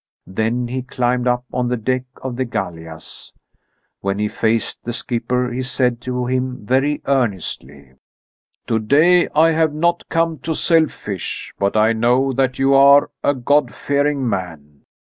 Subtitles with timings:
[0.25, 3.33] Then he climbed up on the deck of the gallias.
[3.99, 7.93] When he faced the skipper he said to him very earnestly:
[8.65, 11.53] "Today I have not come to sell fish.
[11.59, 14.85] But I know that you are a God fearing man.